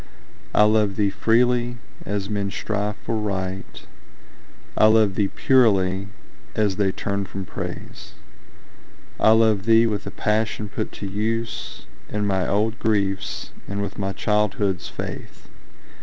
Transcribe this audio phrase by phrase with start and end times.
[0.55, 3.85] I love thee freely, as men strive for Right;
[4.75, 6.07] I love thee purely,
[6.55, 8.13] as they turn from Praise.
[9.19, 13.99] I love thee with the passion put to use In my old griefs, and with
[13.99, 15.49] my childhood's faith.